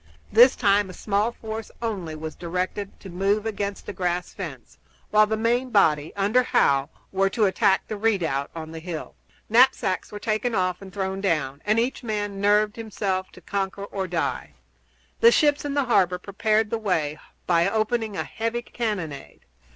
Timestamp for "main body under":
5.37-6.41